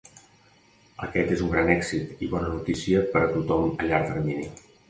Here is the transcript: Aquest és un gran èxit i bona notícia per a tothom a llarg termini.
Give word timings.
Aquest 1.07 1.33
és 1.35 1.43
un 1.47 1.51
gran 1.51 1.69
èxit 1.75 2.25
i 2.25 2.31
bona 2.33 2.51
notícia 2.57 3.07
per 3.13 3.25
a 3.27 3.31
tothom 3.37 3.73
a 3.77 3.91
llarg 3.93 4.11
termini. 4.15 4.53